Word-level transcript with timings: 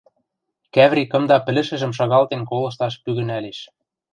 —Кӓври 0.73 1.03
кымда 1.11 1.37
пӹлӹшӹжӹм 1.45 1.91
шагалтен 1.97 2.41
колышташ 2.49 2.93
пӱгӹнӓлеш. 3.03 3.59